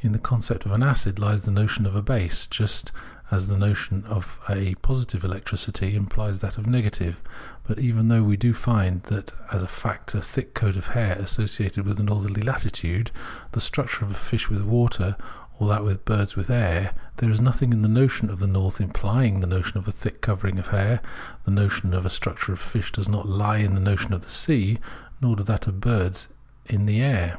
In 0.00 0.10
the 0.10 0.18
con 0.18 0.42
cept 0.42 0.66
of 0.66 0.72
an 0.72 0.82
acid 0.82 1.20
lies 1.20 1.42
the 1.42 1.52
notion 1.52 1.86
of 1.86 1.94
a 1.94 2.02
base, 2.02 2.48
just 2.48 2.90
as 3.30 3.46
the 3.46 3.56
notion 3.56 4.02
of 4.08 4.40
positive 4.82 5.22
electricity 5.22 5.94
implies 5.94 6.40
that 6.40 6.58
of 6.58 6.66
negative; 6.66 7.22
but 7.64 7.78
even 7.78 8.08
though 8.08 8.24
we 8.24 8.36
do 8.36 8.52
find 8.54 9.02
as 9.52 9.62
a 9.62 9.68
fact 9.68 10.16
a 10.16 10.20
thick 10.20 10.52
coat 10.54 10.76
of 10.76 10.88
hair 10.98 11.12
associated 11.12 11.86
with 11.86 12.00
northerly 12.00 12.42
latitudes, 12.42 13.12
the 13.52 13.60
structure 13.60 14.04
of 14.04 14.10
a 14.10 14.14
fish 14.14 14.50
with 14.50 14.62
water, 14.62 15.14
or 15.60 15.68
that 15.68 15.82
of 15.82 16.04
birds 16.04 16.34
with 16.34 16.50
air, 16.50 16.92
there 17.18 17.30
is 17.30 17.40
nothing 17.40 17.72
in 17.72 17.82
the 17.82 17.88
notion 17.88 18.28
of 18.30 18.40
the 18.40 18.48
north 18.48 18.80
implying 18.80 19.38
the 19.38 19.46
notion 19.46 19.78
of 19.78 19.86
a 19.86 19.92
thick 19.92 20.20
covering 20.22 20.58
of 20.58 20.66
hair, 20.74 20.98
the 21.44 21.52
notion 21.52 21.94
of 21.94 22.02
the 22.02 22.10
structure 22.10 22.52
of 22.52 22.58
fish 22.58 22.90
does 22.90 23.08
not 23.08 23.26
he 23.56 23.62
in 23.62 23.74
the 23.74 23.80
notion 23.80 24.12
of 24.12 24.22
the 24.22 24.28
sea, 24.28 24.80
nor 25.20 25.36
that 25.36 25.68
of 25.68 25.80
birds 25.80 26.26
in 26.66 26.78
that 26.80 26.82
of 26.82 26.86
the 26.88 27.00
air. 27.00 27.38